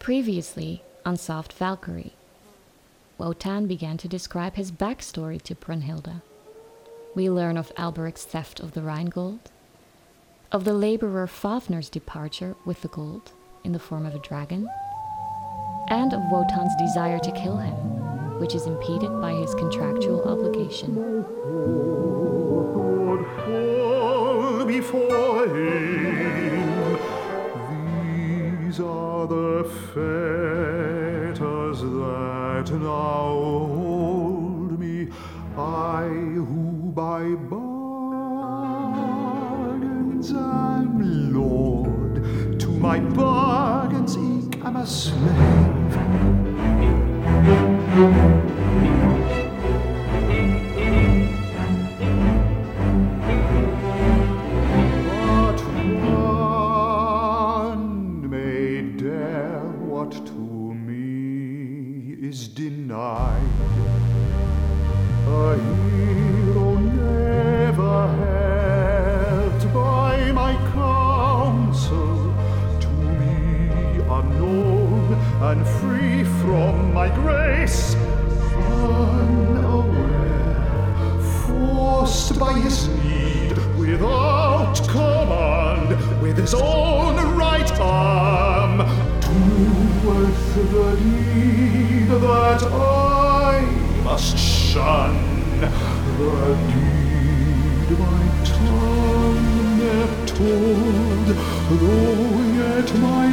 Previously 0.00 0.82
on 1.04 1.18
Soft 1.18 1.52
Valkyrie, 1.52 2.14
Wotan 3.18 3.66
began 3.66 3.98
to 3.98 4.08
describe 4.08 4.54
his 4.54 4.72
backstory 4.72 5.40
to 5.42 5.54
Brunhilde. 5.54 6.22
We 7.14 7.28
learn 7.28 7.58
of 7.58 7.70
Alberich's 7.76 8.24
theft 8.24 8.60
of 8.60 8.72
the 8.72 8.80
Rheingold, 8.80 9.50
of 10.50 10.64
the 10.64 10.72
laborer 10.72 11.26
Fafner's 11.26 11.90
departure 11.90 12.56
with 12.64 12.80
the 12.80 12.88
gold 12.88 13.32
in 13.62 13.72
the 13.72 13.78
form 13.78 14.06
of 14.06 14.14
a 14.14 14.20
dragon, 14.20 14.70
and 15.88 16.14
of 16.14 16.22
Wotan's 16.30 16.74
desire 16.78 17.18
to 17.18 17.32
kill 17.32 17.58
him, 17.58 18.40
which 18.40 18.54
is 18.54 18.66
impeded 18.66 19.20
by 19.20 19.34
his 19.34 19.54
contractual 19.54 20.26
obligation. 20.26 20.96
before 24.66 25.46
him. 25.46 26.98
These 28.64 28.80
are 28.80 29.09
the 29.26 29.64
fetters 29.92 31.80
that 31.80 32.70
now 32.72 33.32
hold 33.78 34.78
me. 34.78 35.08
I 35.56 36.04
who 36.08 36.92
by 36.94 37.34
bargains 37.50 37.60
am 40.32 41.32
lord, 41.32 42.24
to 42.60 42.68
my 42.68 43.00
bargains 43.00 44.16
eke 44.16 44.64
am 44.64 44.76
a 44.76 44.86
slave. 44.86 45.20
Is 62.30 62.46
denied. 62.46 63.42
A 65.26 65.58
hero 65.58 66.76
never 66.76 67.96
helped 68.24 69.64
by 69.74 70.30
my 70.30 70.54
counsel, 70.72 72.32
to 72.84 72.88
me 73.18 73.34
unknown 74.18 75.06
and 75.48 75.60
free 75.80 76.22
from 76.40 76.94
my 76.94 77.08
grace, 77.22 77.96
unaware 78.78 80.00
forced 81.46 82.38
by 82.38 82.52
his 82.60 82.88
need, 83.02 83.56
without 83.76 84.76
command, 84.88 85.88
with 86.22 86.36
his 86.38 86.54
own 86.54 87.16
right 87.36 87.72
arm, 87.80 88.19
doeth 90.30 90.54
the 90.72 90.96
deed 90.96 92.08
that 92.08 92.62
I 92.62 93.60
must 94.04 94.38
shun, 94.38 95.14
the 95.60 96.56
deed 96.70 97.88
my 97.98 98.24
tongue 98.44 99.50
ne'er 99.78 100.10
told, 100.26 101.26
though 101.80 102.40
yet 102.58 102.88
my 102.98 103.26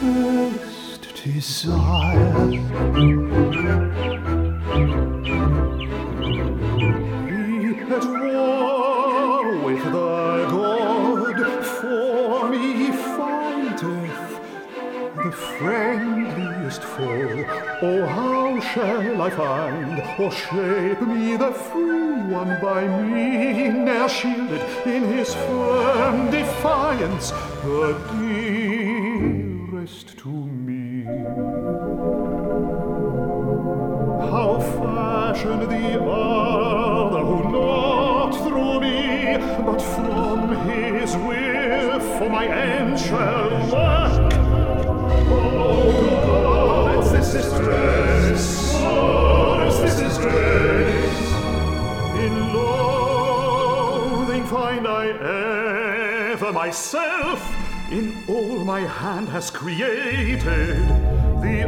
deepest 0.00 1.02
desire. 1.24 2.40
Oh, 17.82 18.04
how 18.04 18.60
shall 18.60 19.22
I 19.22 19.30
find 19.30 20.02
or 20.18 20.30
shape 20.30 21.00
me 21.00 21.36
the 21.38 21.50
free 21.50 22.12
one 22.30 22.60
by 22.60 22.86
me, 22.86 23.68
ne'er 23.70 24.06
shielded 24.06 24.60
in 24.84 25.04
his 25.04 25.32
firm 25.34 26.30
defiance, 26.30 27.30
the 27.64 27.96
dearest 29.72 30.18
to 30.18 30.28
me? 30.28 31.04
How 34.30 34.60
fashioned 34.60 35.62
the 35.62 36.02
other 36.02 37.24
who 37.24 37.50
not 37.50 38.32
through 38.32 38.80
me, 38.80 39.38
but 39.64 39.80
from 39.80 40.54
his 40.68 41.16
will 41.16 42.00
for 42.18 42.28
my 42.28 42.46
end 42.46 43.00
shall 43.00 43.50
work. 43.72 44.34
Oh, 45.32 46.09
myself 56.70 57.40
in 57.90 58.14
all 58.28 58.64
my 58.64 58.82
hand 58.82 59.28
has 59.28 59.50
created 59.50 60.86
the 61.42 61.62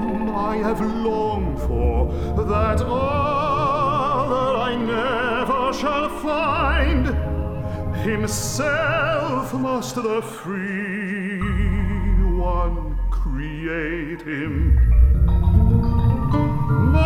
whom 0.00 0.30
I 0.30 0.58
have 0.58 0.80
longed 0.80 1.58
for, 1.58 2.12
that 2.36 2.80
other 2.82 4.46
I 4.70 4.76
never 4.76 5.72
shall 5.72 6.08
find. 6.20 7.06
Himself 7.96 9.52
must 9.54 9.96
the 9.96 10.22
free 10.22 11.40
one 12.38 12.91
create 13.42 14.22
him. 14.22 14.76
My 16.92 17.02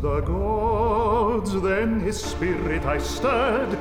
The 0.00 0.20
gods, 0.20 1.60
then 1.62 2.00
his 2.00 2.22
spirit 2.22 2.84
I 2.84 2.98
stirred. 2.98 3.72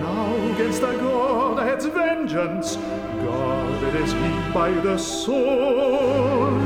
Now 0.00 0.34
against 0.52 0.80
the 0.80 0.92
Godhead's 0.92 1.86
vengeance, 1.86 2.76
guarded 2.76 3.96
is 3.96 4.12
he 4.12 4.52
by 4.52 4.70
the 4.70 4.98
sword, 4.98 6.60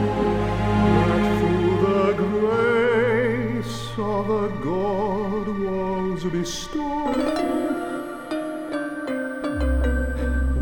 that 1.07 1.39
through 1.41 1.77
the 1.87 2.13
grace 2.15 3.91
of 3.99 4.31
a 4.31 4.49
God 4.63 5.47
was 5.49 6.25
bestowed. 6.25 7.17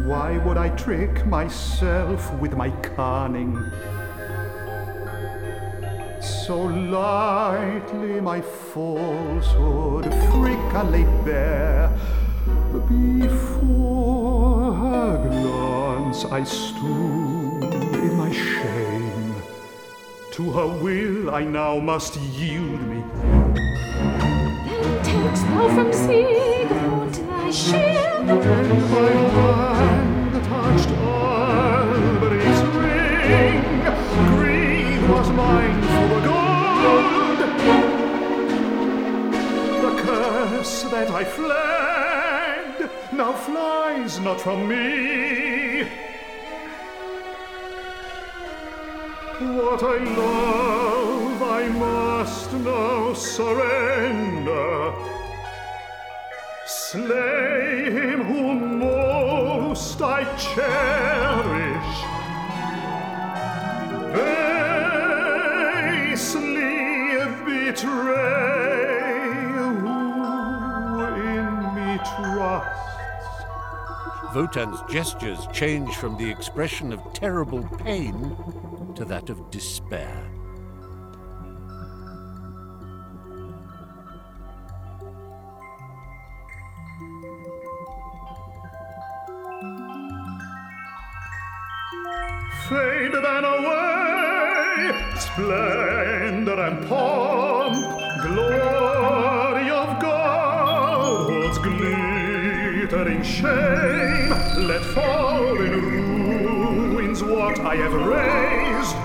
Why 0.04 0.38
would 0.38 0.56
I 0.56 0.70
trick 0.70 1.26
myself 1.26 2.32
with 2.34 2.56
my 2.56 2.70
cunning? 2.70 3.70
So 6.48 6.62
lightly 6.62 8.22
my 8.22 8.40
falsehood 8.40 10.04
frequently 10.32 11.04
bear. 11.22 11.92
Before 12.88 14.72
her 14.72 15.28
glance 15.28 16.24
I 16.24 16.44
stood 16.44 17.64
in 18.02 18.16
my 18.16 18.32
shame. 18.32 19.34
To 20.32 20.50
her 20.52 20.68
will 20.82 21.34
I 21.34 21.44
now 21.44 21.78
must 21.80 22.16
yield 22.16 22.80
me. 22.80 23.02
Then 24.64 25.02
takes 25.04 25.42
thou 25.42 25.68
from 25.74 25.92
Siegmund 25.92 27.14
thy 27.28 27.50
shield. 27.50 27.87
Now 43.12 43.32
flies 43.32 44.18
not 44.20 44.40
from 44.40 44.68
me. 44.68 45.84
What 49.56 49.82
I 49.82 49.98
love 50.22 51.42
I 51.42 51.68
must 51.68 52.52
now 52.52 53.14
surrender. 53.14 54.94
slay 56.66 57.90
him 57.90 58.20
whom 58.24 58.78
most 58.78 60.00
I 60.00 60.24
cherish. 60.36 61.07
Wotan's 74.38 74.80
gestures 74.88 75.48
change 75.52 75.96
from 75.96 76.16
the 76.16 76.30
expression 76.30 76.92
of 76.92 77.00
terrible 77.12 77.64
pain 77.78 78.36
to 78.94 79.04
that 79.04 79.30
of 79.30 79.50
despair. 79.50 80.30
away, 93.44 94.92
splendor 95.18 96.60
and 96.60 96.86
pomp, 96.88 97.74
glory 98.22 98.87
shame. 103.28 104.30
Let 104.66 104.82
fall 104.82 105.60
in 105.60 105.72
ruins 106.44 107.22
what 107.22 107.60
I 107.60 107.76
have 107.76 107.92
raised, 107.92 108.96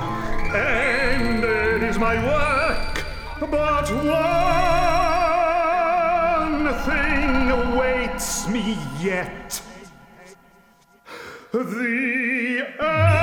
ended 0.56 1.84
is 1.84 1.98
my 2.00 2.16
work, 2.26 3.06
but 3.40 3.92
one 3.92 4.24
thing 6.88 7.52
awaits 7.52 8.48
me 8.48 8.78
yet. 9.02 9.62
The 11.52 12.68
ending. 12.80 13.23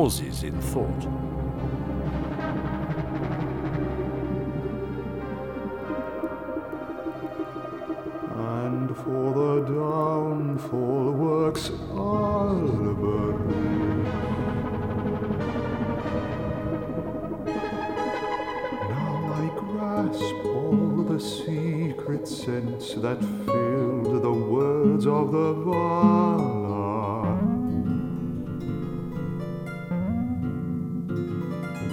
Pauses 0.00 0.44
in 0.44 0.58
thought. 0.62 1.04
And 8.34 8.96
for 8.96 9.34
the 9.40 9.54
downfall 9.66 11.12
works 11.12 11.68
Alberich. 11.68 13.44
Now 18.88 19.32
I 19.34 19.46
grasp 19.60 20.44
all 20.46 21.04
the 21.04 21.20
secret 21.20 22.26
sense 22.26 22.94
that 22.94 23.20
filled 23.20 24.22
the 24.22 24.32
words 24.32 25.06
of 25.06 25.30
the 25.32 25.52
Vala. 25.52 26.59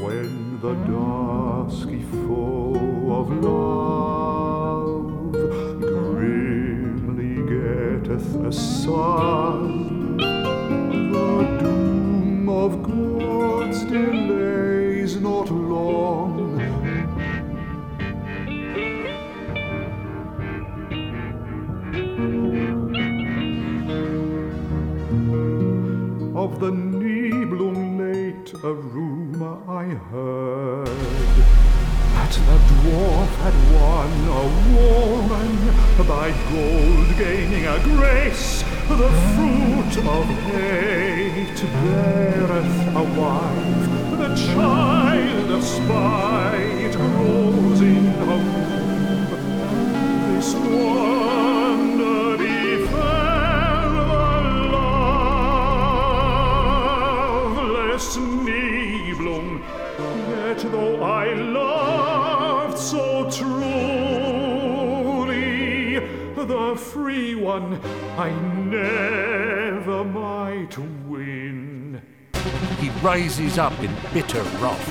When 0.08 0.62
the 0.62 0.74
dusky 0.88 2.02
foe 2.02 2.76
of 3.20 3.28
love 3.44 5.34
grimly 5.82 7.36
getteth 7.52 8.36
a 8.36 8.54
son, 8.54 9.97
a 28.64 28.74
rumor 28.74 29.58
I 29.70 29.86
heard 29.86 30.88
that 32.16 32.32
the 32.32 32.58
dwarf 32.74 33.32
had 33.44 33.54
won 33.76 34.12
a 34.28 34.46
woman 34.74 35.52
by 36.08 36.32
gold 36.52 37.10
gaining 37.18 37.66
a 37.68 37.80
grace. 37.84 38.64
The 38.88 39.12
fruit 39.36 39.98
of 40.08 40.26
hate 40.50 41.62
beareth 41.84 42.78
a 42.96 43.04
wife. 43.20 43.84
The 44.18 44.32
child 44.54 45.52
of 45.52 45.64
spite 45.64 46.94
grows 46.94 47.82
in 47.82 48.06
her 48.06 48.26
womb. 48.26 49.28
This 50.36 50.54
wonder 50.56 51.37
Yet 60.58 60.72
though 60.72 61.04
I 61.04 61.34
loved 61.34 62.80
so 62.80 63.30
truly 63.30 63.60
the 66.36 66.76
free 66.76 67.36
one, 67.36 67.80
I 68.18 68.32
never 68.66 70.04
might 70.04 70.76
win. 71.08 72.02
He 72.80 72.90
rises 73.04 73.60
up 73.60 73.80
in 73.84 73.96
bitter 74.12 74.42
wrath. 74.60 74.88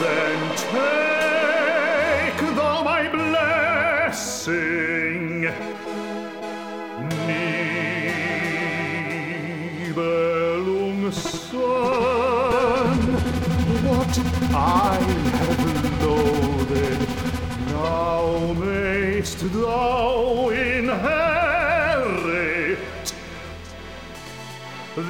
Then 0.00 0.56
take 0.56 2.40
thou 2.56 2.82
my 2.84 3.08
blessing, 3.08 4.89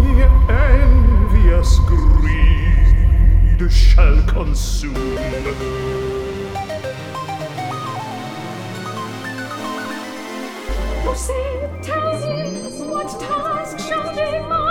envious 0.51 1.73
greed 1.87 3.61
shall 3.71 4.19
consume. 4.27 4.97
Oh, 11.05 11.15
say, 11.15 11.47
tell 11.81 12.11
me, 12.27 12.43
what 12.91 13.09
task 13.21 13.79
shall 13.89 14.11
be 14.17 14.27
mine? 14.49 14.62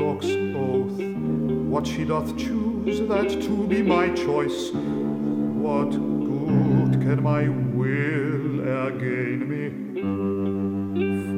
What 0.00 1.86
she 1.86 2.06
doth 2.06 2.34
choose, 2.38 3.00
that 3.08 3.28
to 3.28 3.66
be 3.68 3.82
my 3.82 4.08
choice. 4.14 4.70
What 4.72 5.90
good 5.90 7.02
can 7.02 7.22
my 7.22 7.48
will 7.48 8.64
gain 8.98 9.46
me? 9.46 9.68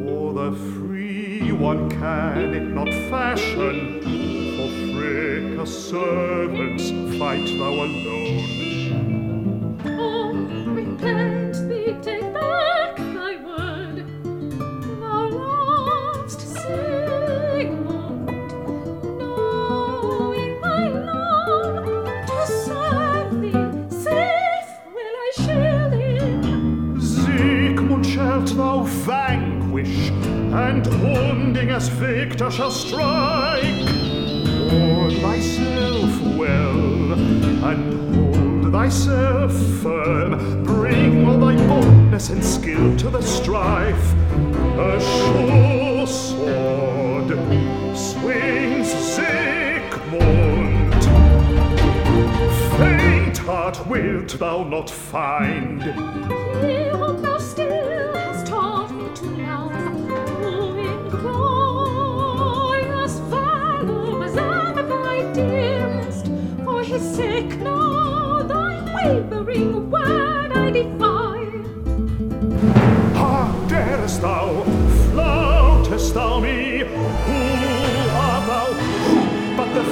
For 0.07 0.33
the 0.33 0.53
free 0.53 1.51
one 1.51 1.91
can 1.91 2.55
it 2.55 2.69
not 2.69 2.89
fashion. 3.11 4.01
For 4.57 4.69
Fricka's 4.93 5.89
servants 5.89 6.91
fight 7.19 7.47
thou 7.59 7.75
alone. 7.85 8.72
And 30.53 30.87
wounding 31.03 31.71
as 31.71 31.89
victor 31.89 32.51
shall 32.51 32.71
strike. 32.71 33.65
Hold 34.71 35.13
thyself 35.21 36.21
well, 36.37 37.13
and 37.65 38.15
hold 38.15 38.73
thyself 38.73 39.53
firm. 39.83 40.63
Bring 40.65 41.27
all 41.27 41.39
thy 41.39 41.57
boldness 41.67 42.29
and 42.31 42.45
skill 42.45 42.97
to 42.99 43.09
the 43.09 43.23
strife. 43.23 44.15
A 44.79 45.01
sure 45.01 46.07
sword 46.07 47.29
swings 47.97 48.93
Siegmund. 49.17 51.03
Faint 52.77 53.39
heart 53.39 53.87
wilt 53.87 54.39
thou 54.39 54.65
not 54.65 54.91
find. 54.91 55.83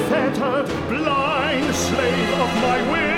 Fettered, 0.08 0.66
blind 0.88 1.74
slave 1.74 2.32
of 2.44 2.54
my 2.62 2.78
will? 2.92 3.10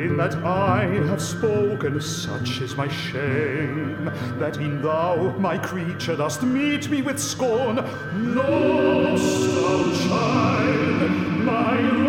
In 0.00 0.16
that 0.18 0.34
I 0.44 0.84
have 1.08 1.20
spoken, 1.20 2.00
such 2.00 2.60
is 2.60 2.76
my 2.76 2.88
shame, 2.88 4.10
that 4.38 4.58
in 4.58 4.82
thou, 4.82 5.36
my 5.38 5.58
creature, 5.58 6.16
dost 6.16 6.42
meet 6.42 6.88
me 6.90 7.02
with 7.02 7.18
scorn. 7.18 7.76
Knowst 8.14 9.54
thou, 9.54 9.92
child, 10.08 11.10
my 11.44 12.03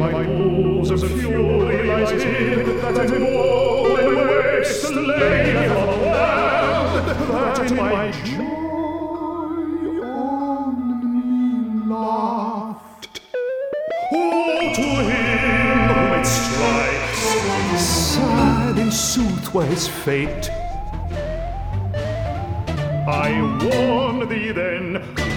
my 0.00 0.24
pools 0.24 0.90
of 0.90 1.00
fury 1.20 1.86
lies 1.86 2.10
hid 2.10 2.66
that 2.66 3.10
in 3.14 3.59
sooth 18.90 19.54
were 19.54 19.64
his 19.64 19.86
fate. 19.86 20.50
I 23.08 23.30
warn 23.62 24.28
thee 24.28 24.52
then, 24.52 24.94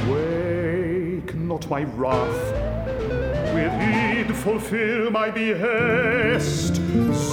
wake 0.09 1.35
not 1.35 1.69
my 1.69 1.83
wrath. 1.83 2.53
With 3.53 3.73
heed 3.81 4.35
fulfill 4.35 5.11
my 5.11 5.29
behest. 5.29 6.75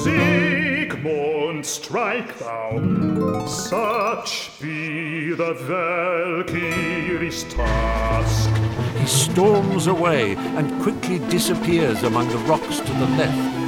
Siegmund, 0.02 1.64
strike 1.64 2.38
thou. 2.38 3.46
Such 3.46 4.50
be 4.60 5.32
the 5.32 5.54
Valkyrie's 5.54 7.44
task. 7.44 8.50
He 8.98 9.06
storms 9.06 9.86
away 9.86 10.34
and 10.34 10.82
quickly 10.82 11.18
disappears 11.30 12.02
among 12.02 12.28
the 12.28 12.38
rocks 12.38 12.78
to 12.78 12.92
the 12.92 13.06
left. 13.16 13.59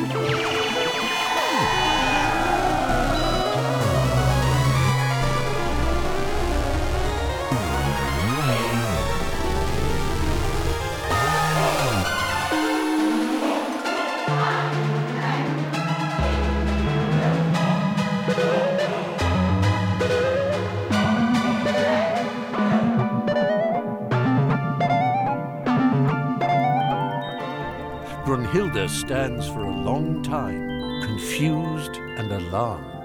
Long 29.92 30.22
time, 30.22 31.02
confused 31.02 31.96
and 32.16 32.32
alarmed. 32.32 33.01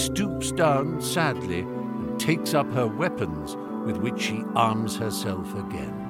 Stoops 0.00 0.50
down 0.52 1.00
sadly 1.00 1.60
and 1.60 2.18
takes 2.18 2.54
up 2.54 2.70
her 2.72 2.86
weapons 2.86 3.56
with 3.84 3.98
which 3.98 4.20
she 4.20 4.42
arms 4.54 4.96
herself 4.96 5.54
again. 5.54 6.09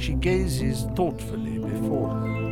She 0.00 0.14
gazes 0.14 0.86
thoughtfully 0.96 1.58
before 1.58 2.08
her. 2.08 2.49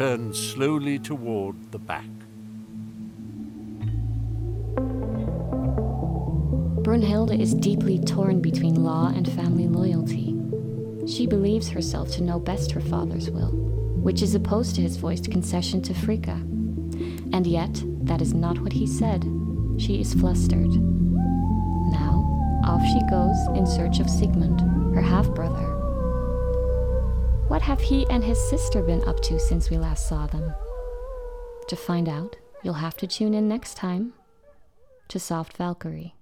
Turns 0.00 0.52
slowly 0.52 0.98
toward 0.98 1.54
the 1.72 1.78
back. 1.78 2.08
Brunhilde 6.82 7.38
is 7.38 7.52
deeply 7.52 7.98
torn 7.98 8.40
between 8.40 8.82
law 8.82 9.08
and 9.14 9.30
family 9.30 9.68
loyalty. 9.68 10.40
She 11.06 11.26
believes 11.26 11.68
herself 11.68 12.10
to 12.12 12.22
know 12.22 12.40
best 12.40 12.72
her 12.72 12.80
father's 12.80 13.28
will, 13.28 13.50
which 14.00 14.22
is 14.22 14.34
opposed 14.34 14.74
to 14.76 14.80
his 14.80 14.96
voiced 14.96 15.30
concession 15.30 15.82
to 15.82 15.92
Fricka. 15.92 16.40
And 17.34 17.46
yet, 17.46 17.82
that 18.04 18.22
is 18.22 18.32
not 18.32 18.58
what 18.58 18.72
he 18.72 18.86
said. 18.86 19.22
She 19.76 20.00
is 20.00 20.14
flustered. 20.14 20.70
Now, 21.92 22.24
off 22.64 22.82
she 22.86 23.00
goes 23.10 23.36
in 23.54 23.66
search 23.66 24.00
of 24.00 24.08
Sigmund, 24.08 24.62
her 24.94 25.02
half 25.02 25.28
brother. 25.34 25.69
What 27.50 27.62
have 27.62 27.80
he 27.80 28.08
and 28.10 28.22
his 28.22 28.38
sister 28.48 28.80
been 28.80 29.02
up 29.08 29.18
to 29.22 29.40
since 29.40 29.70
we 29.70 29.76
last 29.76 30.06
saw 30.06 30.28
them? 30.28 30.54
To 31.66 31.74
find 31.74 32.08
out, 32.08 32.36
you'll 32.62 32.74
have 32.74 32.96
to 32.98 33.08
tune 33.08 33.34
in 33.34 33.48
next 33.48 33.76
time 33.76 34.12
to 35.08 35.18
Soft 35.18 35.56
Valkyrie. 35.56 36.14